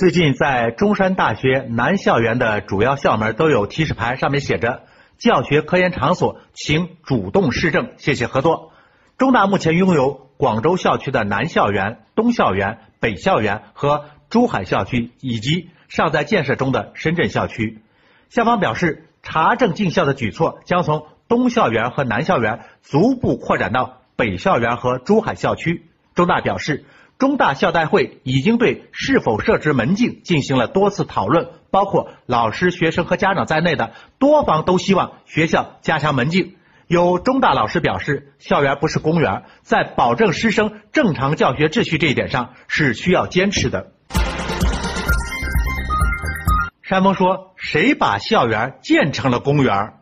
[0.00, 4.84] 最近在中山大学南校园的主要校门都有提示牌，上面写着
[5.20, 8.72] “教学科研场所，请主动市政，谢谢合作”。
[9.18, 17.82] 中大目前拥有广州校区的南校园、东校园、北校园和珠海校区，以及尚在建设中的深圳校区。
[18.30, 25.84] 校方表示，查证进校的举措将从东校园和南校园逐步扩展到北校园和珠海校区。
[26.14, 26.86] 中大表示。
[27.20, 36.56] 中大校代会已经对是否设置门禁进行了多次讨论，包括老师、学生和家长在内的多方都希望学校加强门禁。
[36.86, 43.92] 有中大老师表示，校园不是公园，在保证师生正常教学秩序这一点上是需要坚持的。
[46.80, 49.92] 山峰说：“谁把校园建成了公园？”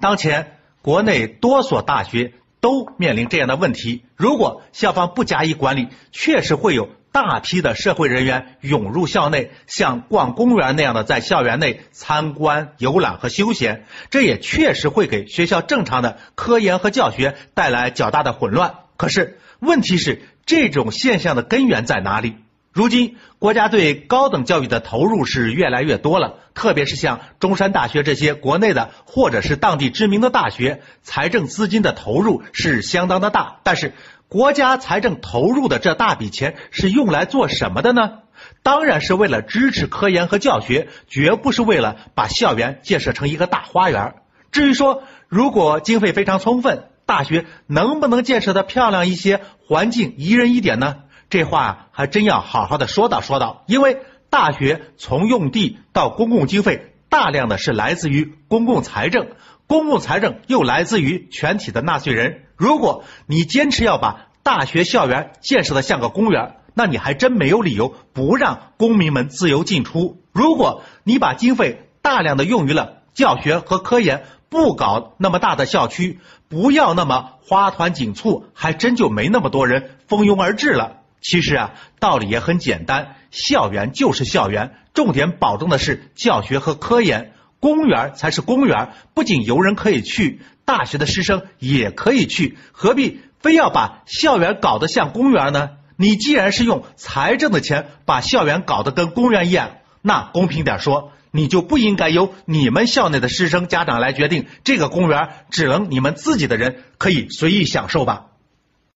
[0.00, 2.32] 当前国内多所大学。
[2.64, 4.06] 都面临这样的问题。
[4.16, 13.84] 如果校方不加以管理，确实会有大批的社会人员涌入校内，像逛公园那样的在校园内参观、游览和休闲。
[14.08, 18.76] 这也确实会给学校正常的科研和教学带来较大的混乱。
[18.96, 22.36] 可是，问题是这种现象的根源在哪里？
[22.74, 33.60] 如今，国家对高等教育的投入是越来越多了，特别是像中山大学这些国内的或者是当地知名的大学，财政资金的投入是相当的大。
[33.62, 33.92] 但是，
[34.26, 38.22] 国家财政投入的这大笔钱是用来做什么的呢？
[38.64, 44.16] 当然是为了支持科研和教学，绝不是为了把校园建设成一个大花园。
[44.50, 50.96] 至于说，如果经费非常充分，大学能不能建设的漂亮一些，环境宜人一点呢？
[51.30, 53.98] 这话还真要好好的说道说道，因为
[54.30, 59.28] 大学从用地到公共经费，大量的是来自于公共财政，
[59.66, 62.44] 公共财政又来自于全体的纳税人。
[62.56, 70.22] 如果你坚持要把大学校园建设的像个公园，那你还真没有理由不让公民们自由进出。
[70.32, 80.98] 如果你把经费大量的用于了教学和科研，不搞那么大的校区，不要那么花团锦簇，还真就没那么多人蜂拥而至了。
[81.24, 95.70] 其实啊，道理也很简单，校园就是校园，重点保证的是教学和科研，公园才是公园，不仅游人可以去，大学的师生也可以去，何必非要把校园搞得像公园呢？
[95.96, 108.26] 你既然是用财政的钱把校园搞得跟公园一样，那公平点说，你就不应该由你们校内的师生家长来决定，这个公园只能你们自己的人可以随意享受吧。